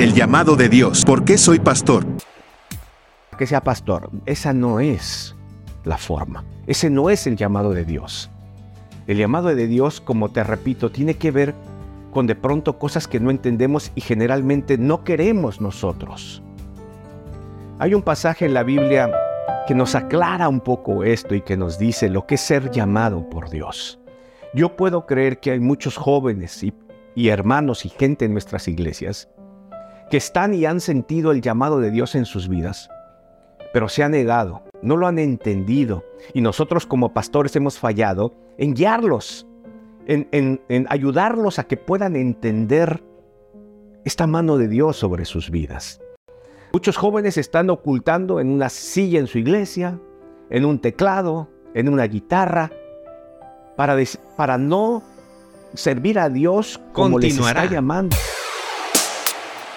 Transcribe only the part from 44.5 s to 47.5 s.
de Dios sobre sus vidas. Muchos jóvenes